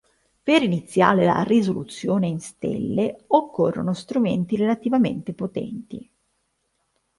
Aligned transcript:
Per 0.41 0.63
iniziare 0.63 1.25
la 1.25 1.43
risoluzione 1.43 2.25
in 2.25 2.39
stelle 2.39 3.25
occorrono 3.27 3.93
strumenti 3.93 4.55
relativamente 4.55 5.31
potenti. 5.35 6.11